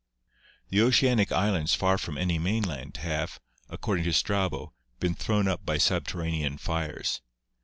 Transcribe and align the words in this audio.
The 0.69 0.81
oceanic 0.81 1.31
islands 1.31 1.75
far 1.75 1.99
from 1.99 2.17
any 2.17 2.39
mainland 2.39 2.97
have, 2.97 3.39
ac 3.69 3.77
cording 3.81 4.03
to 4.05 4.13
Strabo, 4.13 4.73
been 4.99 5.13
thrown 5.13 5.47
up 5.47 5.63
by 5.63 5.77
subterranean 5.77 6.57
fires. 6.57 7.21